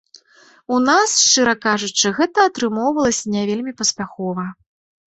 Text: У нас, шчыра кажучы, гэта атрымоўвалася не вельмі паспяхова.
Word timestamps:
У 0.75 0.79
нас, 0.87 1.13
шчыра 1.25 1.53
кажучы, 1.67 2.07
гэта 2.21 2.49
атрымоўвалася 2.53 3.25
не 3.39 3.49
вельмі 3.53 3.79
паспяхова. 3.85 4.53